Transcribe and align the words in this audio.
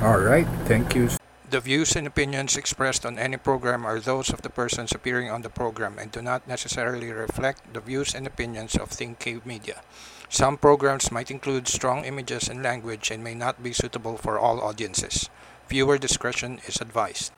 All 0.00 0.20
right, 0.20 0.46
thank 0.70 0.94
you. 0.94 1.10
The 1.50 1.58
views 1.58 1.96
and 1.96 2.06
opinions 2.06 2.56
expressed 2.56 3.04
on 3.04 3.18
any 3.18 3.36
program 3.36 3.84
are 3.84 3.98
those 3.98 4.30
of 4.30 4.42
the 4.42 4.48
persons 4.50 4.92
appearing 4.92 5.28
on 5.28 5.42
the 5.42 5.50
program 5.50 5.98
and 5.98 6.12
do 6.12 6.22
not 6.22 6.46
necessarily 6.46 7.10
reflect 7.10 7.74
the 7.74 7.80
views 7.80 8.14
and 8.14 8.24
opinions 8.24 8.76
of 8.76 8.90
Think 8.90 9.18
Cave 9.18 9.44
Media. 9.44 9.82
Some 10.28 10.56
programs 10.56 11.10
might 11.10 11.32
include 11.32 11.66
strong 11.66 12.04
images 12.04 12.48
and 12.48 12.62
language 12.62 13.10
and 13.10 13.24
may 13.24 13.34
not 13.34 13.60
be 13.60 13.72
suitable 13.72 14.16
for 14.18 14.38
all 14.38 14.60
audiences. 14.60 15.30
Viewer 15.68 15.98
discretion 15.98 16.60
is 16.68 16.80
advised. 16.80 17.32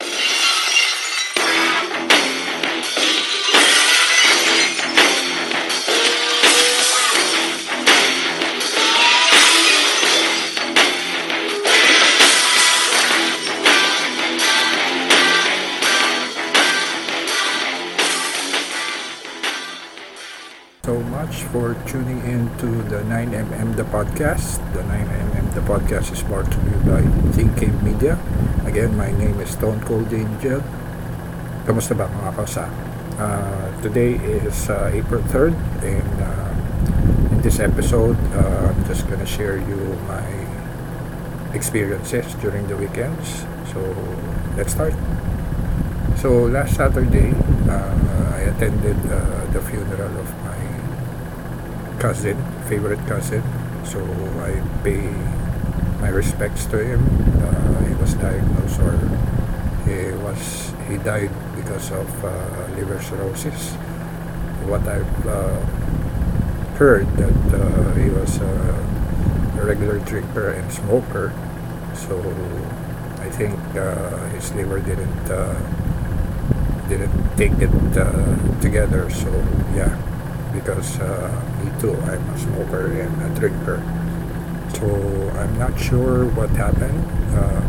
So 20.91 20.99
much 21.15 21.47
for 21.55 21.79
tuning 21.87 22.19
in 22.27 22.51
to 22.59 22.67
the 22.91 22.99
9mm 23.07 23.77
the 23.79 23.87
podcast. 23.95 24.59
The 24.75 24.83
9mm 24.91 25.55
the 25.55 25.63
podcast 25.63 26.11
is 26.11 26.19
brought 26.27 26.51
to 26.51 26.59
you 26.67 26.79
by 26.83 26.99
Think 27.31 27.63
Media. 27.87 28.19
Again, 28.67 28.99
my 28.99 29.15
name 29.15 29.39
is 29.39 29.55
Stone 29.55 29.87
Cold 29.87 30.11
Angel. 30.11 30.59
Kamusta 31.63 31.95
ba 31.95 32.11
mga 32.11 32.35
kasa? 32.35 32.67
Uh, 33.23 33.71
today 33.87 34.19
is 34.19 34.67
uh, 34.67 34.91
April 34.91 35.23
3rd 35.31 35.55
and 35.87 36.15
uh, 36.27 36.51
in 37.31 37.39
this 37.39 37.63
episode, 37.63 38.19
uh, 38.35 38.75
I'm 38.75 38.83
just 38.91 39.07
gonna 39.07 39.23
share 39.23 39.63
you 39.63 39.79
my 40.11 40.27
experiences 41.55 42.27
during 42.43 42.67
the 42.67 42.75
weekends. 42.75 43.47
So, 43.71 43.79
let's 44.59 44.75
start. 44.75 44.99
So, 46.19 46.51
last 46.51 46.75
Saturday, 46.75 47.31
uh, 47.71 47.95
I 48.35 48.51
attended 48.51 48.99
uh, 49.07 49.47
the 49.55 49.63
funeral 49.63 50.19
of 50.19 50.27
my 50.43 50.60
cousin, 52.01 52.37
favorite 52.65 52.99
cousin. 53.07 53.43
So 53.85 54.01
I 54.41 54.57
pay 54.83 55.05
my 56.01 56.09
respects 56.09 56.65
to 56.73 56.83
him. 56.83 57.05
Uh, 57.45 57.85
he 57.85 57.95
was 57.95 58.15
diagnosed 58.15 58.81
or 58.81 58.97
he 59.85 60.17
was 60.25 60.73
he 60.89 60.97
died 60.97 61.31
because 61.55 61.93
of 61.93 62.09
uh, 62.25 62.31
liver 62.75 63.01
cirrhosis. 63.03 63.75
What 64.65 64.81
I've 64.89 65.27
uh, 65.27 65.61
heard 66.81 67.07
that 67.21 67.37
uh, 67.53 67.93
he 67.95 68.09
was 68.09 68.41
a 68.41 69.63
regular 69.63 69.99
drinker 70.01 70.53
and 70.53 70.73
smoker. 70.73 71.33
So 71.95 72.17
I 73.21 73.29
think 73.29 73.55
uh, 73.77 74.17
his 74.31 74.53
liver 74.55 74.81
didn't 74.81 75.29
uh, 75.29 75.53
didn't 76.89 77.13
take 77.37 77.53
it 77.61 77.71
together. 78.63 79.11
So 79.11 79.29
yeah, 79.77 79.93
because 80.53 80.99
uh, 81.01 81.31
me 81.63 81.71
too, 81.81 81.95
I'm 82.03 82.29
a 82.29 82.39
smoker 82.39 82.93
and 82.93 83.23
a 83.23 83.39
drinker. 83.39 83.79
So 84.75 84.87
I'm 85.39 85.59
not 85.59 85.79
sure 85.79 86.27
what 86.27 86.51
happened. 86.51 87.05
Uh, 87.35 87.61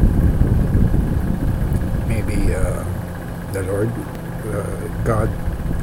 maybe 2.07 2.53
uh, 2.53 2.83
the 3.53 3.63
Lord, 3.63 3.89
uh, 3.89 5.03
God, 5.03 5.29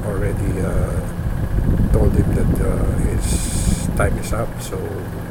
already 0.06 0.60
uh, 0.60 1.92
told 1.92 2.12
him 2.14 2.34
that 2.34 2.66
uh, 2.66 2.84
his 3.10 3.86
time 3.96 4.16
is 4.18 4.32
up. 4.32 4.48
So 4.60 4.76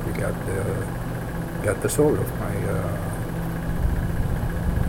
we 0.05 0.11
got 0.13 0.33
the 0.45 0.87
got 1.63 1.81
the 1.81 1.89
soul 1.89 2.15
of 2.15 2.39
my 2.39 2.55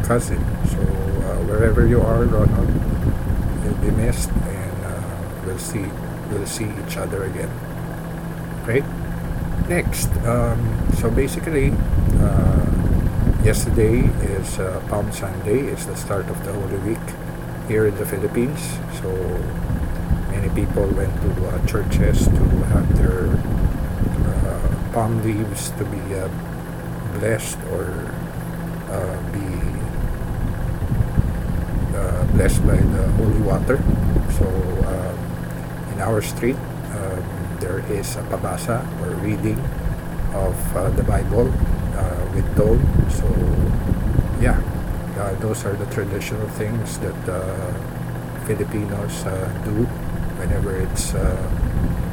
cousin. 0.02 0.38
So 0.68 0.78
wherever 1.48 1.86
you 1.86 2.00
are, 2.00 2.24
Ronald, 2.24 2.68
you'll 3.64 3.74
be 3.76 3.90
missed, 3.90 4.30
and 4.30 5.46
we'll 5.46 5.58
see 5.58 5.86
we'll 6.30 6.46
see 6.46 6.68
each 6.86 6.96
other 6.96 7.24
again. 7.24 7.50
Right? 8.66 8.84
Next, 9.68 10.08
um, 10.24 10.60
so 10.96 11.10
basically, 11.10 11.72
uh, 12.20 12.66
yesterday 13.44 14.00
is 14.24 14.58
uh, 14.58 14.82
Palm 14.88 15.12
Sunday. 15.12 15.60
It's 15.68 15.84
the 15.84 15.96
start 15.96 16.28
of 16.28 16.42
the 16.44 16.52
Holy 16.52 16.78
Week 16.78 17.06
here 17.68 17.86
in 17.86 17.94
the 17.96 18.06
Philippines. 18.06 18.60
So 19.00 19.10
many 20.30 20.48
people 20.54 20.86
went 20.88 21.12
to 21.22 21.48
uh, 21.48 21.66
churches 21.66 22.24
to 22.26 22.44
have 22.72 22.88
their 22.96 23.28
uh, 24.28 24.92
palm 24.92 25.22
leaves 25.22 25.70
to 25.72 25.84
be 25.84 26.00
uh, 26.14 26.28
blessed 27.18 27.58
or 27.72 28.12
uh, 28.90 29.32
be 29.32 29.46
blessed 32.32 32.64
by 32.66 32.76
the 32.76 33.08
holy 33.18 33.40
water. 33.40 33.82
So 34.38 34.46
in 35.98 36.04
our 36.04 36.22
street, 36.22 36.54
um, 36.94 37.22
there 37.58 37.82
is 37.90 38.14
a 38.14 38.22
pabasa 38.30 38.78
or 39.02 39.10
reading 39.26 39.58
of 40.32 40.54
uh, 40.76 40.90
the 40.90 41.02
Bible 41.02 41.50
uh, 41.50 42.32
with 42.34 42.46
toll. 42.54 42.78
So 43.10 43.26
yeah, 44.40 44.62
uh, 45.18 45.34
those 45.40 45.66
are 45.66 45.74
the 45.74 45.86
traditional 45.90 46.46
things 46.50 46.98
that 47.00 47.18
uh, 47.28 47.42
Filipinos 48.46 49.26
uh, 49.26 49.50
do 49.64 49.84
whenever 50.38 50.76
it's 50.76 51.14
uh, 51.14 51.34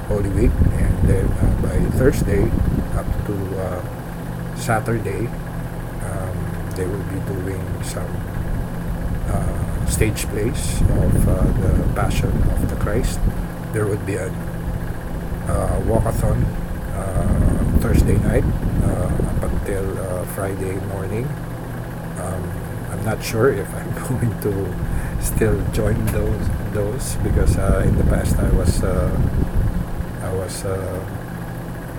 Holy 0.07 0.29
Week, 0.29 0.51
and 0.81 0.97
then 1.07 1.25
uh, 1.29 1.61
by 1.61 1.77
Thursday 1.97 2.41
up 2.97 3.05
to 3.29 3.35
uh, 3.61 4.55
Saturday, 4.55 5.27
um, 6.09 6.37
they 6.73 6.87
will 6.87 7.05
be 7.13 7.21
doing 7.29 7.61
some 7.83 8.09
uh, 9.29 9.85
stage 9.85 10.25
plays 10.33 10.81
of 10.81 11.29
uh, 11.29 11.45
the 11.61 11.93
Passion 11.93 12.33
of 12.49 12.67
the 12.67 12.75
Christ. 12.77 13.19
There 13.75 13.85
would 13.85 14.05
be 14.05 14.15
a 14.15 14.27
uh, 15.51 15.81
walkathon 15.83 16.39
uh, 16.95 17.79
Thursday 17.81 18.15
night 18.23 18.45
uh, 18.87 19.11
up 19.35 19.51
until 19.51 19.99
uh, 19.99 20.23
Friday 20.31 20.79
morning. 20.95 21.25
Um, 22.15 22.43
I'm 22.89 23.03
not 23.03 23.21
sure 23.21 23.51
if 23.51 23.67
I'm 23.75 23.91
going 24.07 24.31
to 24.47 24.55
still 25.21 25.59
join 25.73 25.99
those 26.15 26.47
those 26.71 27.15
because 27.15 27.57
uh, 27.57 27.83
in 27.83 27.97
the 27.97 28.05
past 28.05 28.39
I 28.39 28.49
was 28.55 28.81
I 28.81 30.31
was 30.39 30.63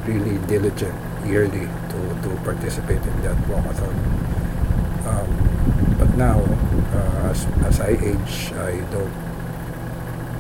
really 0.09 0.39
diligent 0.49 0.97
yearly 1.29 1.69
to, 1.93 1.99
to 2.25 2.41
participate 2.41 3.05
in 3.05 3.21
that 3.21 3.37
walkathon. 3.53 3.93
Um, 5.05 5.29
but 5.99 6.09
now, 6.17 6.41
uh, 6.41 7.29
as, 7.29 7.45
as 7.69 7.81
I 7.81 8.01
age, 8.01 8.53
I 8.65 8.81
don't 8.89 9.13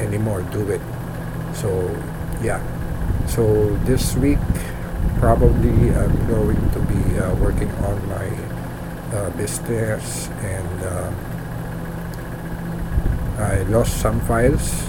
anymore 0.00 0.40
do 0.50 0.70
it. 0.70 0.80
So, 1.56 1.72
yeah. 2.42 2.60
So 3.26 3.74
this 3.84 4.14
week, 4.16 4.38
probably 5.18 5.90
I'm 5.96 6.28
going 6.28 6.60
to 6.72 6.80
be 6.80 7.18
uh, 7.18 7.34
working 7.36 7.70
on 7.82 7.96
my 8.08 8.28
uh, 9.16 9.30
business 9.30 10.28
and 10.42 10.82
uh, 10.82 11.12
I 13.38 13.62
lost 13.68 14.00
some 14.00 14.20
files 14.20 14.86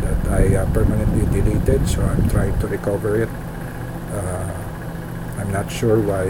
that 0.00 0.28
I 0.28 0.56
uh, 0.56 0.72
permanently 0.72 1.24
deleted, 1.32 1.88
so 1.88 2.02
I'm 2.02 2.28
trying 2.28 2.58
to 2.60 2.66
recover 2.66 3.22
it. 3.22 3.28
Uh, 4.12 4.52
I'm 5.38 5.52
not 5.52 5.70
sure 5.70 6.00
why 6.00 6.24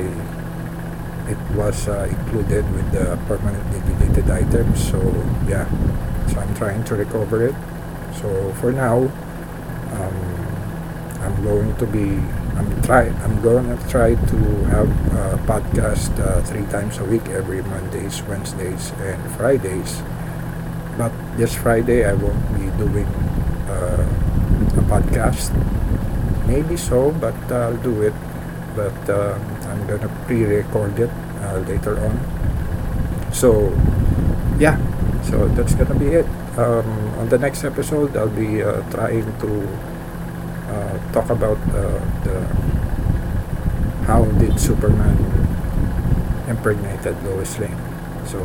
it 1.30 1.38
was 1.56 1.88
uh, 1.88 2.06
included 2.10 2.64
with 2.72 2.91
the 2.92 3.19
permanently 3.26 3.80
deleted 3.80 4.30
items, 4.30 4.91
so 4.91 4.98
yeah, 5.48 5.66
so 6.28 6.38
I'm 6.41 6.54
trying 6.54 6.84
to 6.84 6.94
recover 6.94 7.46
it. 7.46 7.54
So 8.20 8.52
for 8.60 8.72
now, 8.72 9.10
I'm 11.26 11.42
going 11.42 11.75
to 11.82 11.87
be 11.91 12.22
I'm 12.54 12.70
try 12.87 13.10
I'm 13.26 13.42
going 13.42 13.66
to 13.66 13.88
try 13.91 14.14
to 14.14 14.38
have 14.70 14.88
a 15.10 15.37
podcast 15.42 16.14
uh, 16.22 16.41
three 16.47 16.64
times 16.70 16.98
a 16.98 17.04
week 17.04 17.26
every 17.34 17.62
Mondays, 17.66 18.22
Wednesdays, 18.31 18.94
and 19.02 19.19
Fridays. 19.34 20.00
But 20.96 21.11
this 21.37 21.52
Friday 21.52 22.06
I 22.06 22.14
won't 22.14 22.46
be 22.55 22.70
doing 22.78 23.11
uh, 23.67 24.06
a 24.78 24.84
podcast. 24.87 25.50
Maybe 26.46 26.76
so, 26.78 27.11
but 27.11 27.34
I'll 27.50 27.76
do 27.82 28.02
it. 28.06 28.14
But 28.78 28.94
um, 29.11 29.43
I'm 29.67 29.82
gonna 29.90 30.08
pre-record 30.31 30.94
it 31.00 31.11
uh, 31.43 31.58
later 31.67 31.99
on. 32.06 32.14
So 33.34 33.75
yeah, 34.62 34.78
so 35.26 35.49
that's 35.58 35.75
gonna 35.75 35.99
be 35.99 36.23
it. 36.23 36.26
Um, 36.56 36.87
on 37.19 37.28
the 37.28 37.37
next 37.37 37.64
episode, 37.64 38.17
I'll 38.17 38.31
be 38.31 38.62
uh, 38.62 38.81
trying 38.94 39.26
to 39.43 39.50
uh, 40.68 41.12
talk 41.12 41.30
about 41.30 41.58
uh, 41.70 41.98
the 42.24 42.42
how 44.06 44.24
did 44.38 44.58
Superman 44.58 45.18
impregnated 46.48 47.14
Lois 47.24 47.58
Lane. 47.58 47.78
So 48.26 48.42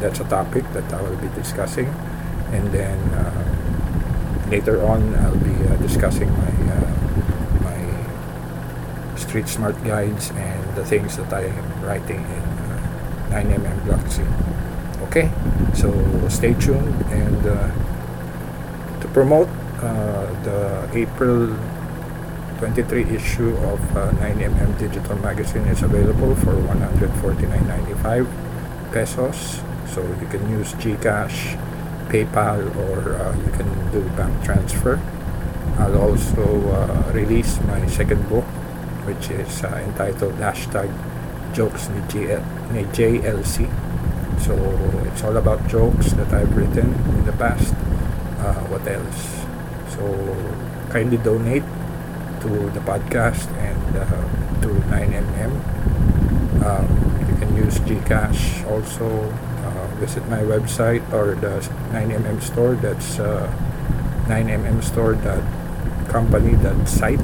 that's 0.00 0.20
a 0.20 0.24
topic 0.24 0.64
that 0.72 0.92
I 0.92 1.00
will 1.02 1.16
be 1.16 1.28
discussing, 1.34 1.88
and 2.52 2.72
then 2.72 2.98
uh, 3.16 4.48
later 4.50 4.84
on 4.84 5.14
I'll 5.16 5.36
be 5.36 5.56
uh, 5.68 5.76
discussing 5.76 6.28
my 6.32 6.52
uh, 6.76 6.92
my 7.64 9.16
street 9.16 9.48
smart 9.48 9.76
guides 9.84 10.30
and 10.36 10.76
the 10.76 10.84
things 10.84 11.16
that 11.16 11.32
I 11.32 11.44
am 11.48 11.84
writing 11.84 12.20
in 12.20 12.44
uh, 12.68 13.40
9mm 13.40 13.84
block 13.84 14.06
scene. 14.12 14.28
Okay, 15.08 15.30
so 15.74 15.88
stay 16.28 16.54
tuned 16.54 16.94
and 17.12 17.42
to 19.00 19.08
promote 19.12 19.48
the 19.82 20.88
April 20.94 21.56
23 22.62 23.02
issue 23.16 23.56
of 23.66 23.80
uh, 23.96 24.12
9mm 24.22 24.78
digital 24.78 25.16
magazine 25.18 25.66
is 25.66 25.82
available 25.82 26.36
for 26.36 26.54
149.95 26.54 28.22
pesos. 28.92 29.60
So 29.90 30.00
you 30.20 30.28
can 30.28 30.48
use 30.48 30.72
GCash, 30.74 31.58
PayPal, 32.06 32.62
or 32.86 33.16
uh, 33.16 33.36
you 33.36 33.50
can 33.58 33.66
do 33.90 34.02
bank 34.14 34.44
transfer. 34.44 35.02
I'll 35.78 35.98
also 35.98 36.44
uh, 36.70 37.10
release 37.12 37.58
my 37.62 37.84
second 37.88 38.28
book, 38.28 38.44
which 39.10 39.30
is 39.30 39.64
uh, 39.64 39.82
entitled 39.84 40.34
Hashtag 40.34 40.86
Jokes 41.52 41.88
ni 41.90 42.00
JLC. 42.94 43.66
So 44.38 44.54
it's 45.10 45.24
all 45.24 45.36
about 45.36 45.66
jokes 45.66 46.12
that 46.12 46.32
I've 46.32 46.56
written 46.56 46.94
in 46.94 47.26
the 47.26 47.32
past. 47.32 47.74
Uh, 48.38 48.54
what 48.70 48.86
else? 48.86 49.51
So 49.94 50.02
kindly 50.90 51.18
donate 51.18 51.64
to 52.40 52.48
the 52.70 52.80
podcast 52.80 53.46
and 53.60 53.96
uh, 53.96 54.04
to 54.62 54.68
9mm. 54.90 55.52
Um, 56.62 56.86
you 57.28 57.34
can 57.36 57.56
use 57.56 57.78
GCash 57.80 58.64
also. 58.70 59.32
Uh, 59.62 59.86
visit 60.02 60.26
my 60.28 60.42
website 60.42 61.02
or 61.12 61.34
the 61.34 61.60
9mm 61.94 62.42
store. 62.42 62.74
That's 62.74 63.18
uh, 63.18 63.50
9mmstore.company.site. 64.26 67.20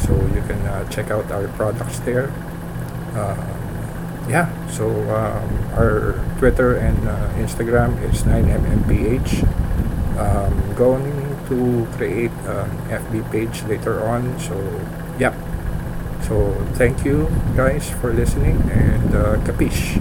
So 0.00 0.14
you 0.34 0.42
can 0.46 0.66
uh, 0.66 0.88
check 0.90 1.10
out 1.10 1.30
our 1.30 1.48
products 1.48 1.98
there. 2.00 2.32
Uh, 3.14 3.36
yeah, 4.28 4.48
so 4.68 4.88
um, 5.10 5.48
our 5.74 6.20
Twitter 6.38 6.76
and 6.76 7.08
uh, 7.08 7.28
Instagram 7.38 8.00
is 8.02 8.22
9mmph. 8.22 9.46
Um, 10.18 10.74
going 10.74 11.21
to 11.52 11.86
create 11.96 12.32
an 12.48 12.70
FB 12.88 13.30
page 13.30 13.62
later 13.64 14.00
on. 14.08 14.24
So, 14.40 14.56
yeah. 15.18 15.36
So, 16.28 16.54
thank 16.74 17.04
you 17.04 17.28
guys 17.56 17.90
for 18.00 18.12
listening 18.12 18.56
and 18.72 19.14
uh, 19.14 19.36
capiche. 19.44 20.00